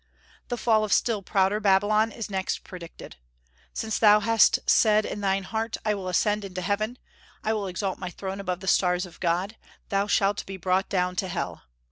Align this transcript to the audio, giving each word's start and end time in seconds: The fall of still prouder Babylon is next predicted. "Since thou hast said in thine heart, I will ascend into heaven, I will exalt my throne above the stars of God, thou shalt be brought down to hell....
The 0.47 0.57
fall 0.57 0.83
of 0.83 0.91
still 0.91 1.21
prouder 1.21 1.59
Babylon 1.59 2.11
is 2.11 2.27
next 2.27 2.63
predicted. 2.63 3.17
"Since 3.71 3.99
thou 3.99 4.19
hast 4.19 4.57
said 4.67 5.05
in 5.05 5.21
thine 5.21 5.43
heart, 5.43 5.77
I 5.85 5.93
will 5.93 6.07
ascend 6.07 6.43
into 6.43 6.61
heaven, 6.63 6.97
I 7.43 7.53
will 7.53 7.67
exalt 7.67 7.99
my 7.99 8.09
throne 8.09 8.39
above 8.39 8.61
the 8.61 8.67
stars 8.67 9.05
of 9.05 9.19
God, 9.19 9.57
thou 9.89 10.07
shalt 10.07 10.43
be 10.47 10.57
brought 10.57 10.89
down 10.89 11.15
to 11.17 11.27
hell.... 11.27 11.65